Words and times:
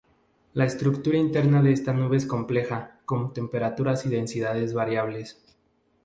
La 0.53 0.65
estructura 0.65 1.15
interna 1.15 1.61
de 1.61 1.71
esta 1.73 1.93
nube 1.93 2.17
es 2.17 2.25
compleja, 2.25 2.97
con 3.05 3.33
temperaturas 3.33 4.03
y 4.07 4.09
densidades 4.09 4.73
variables. 4.73 5.39